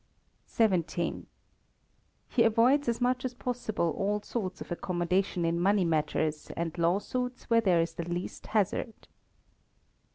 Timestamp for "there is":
7.61-7.93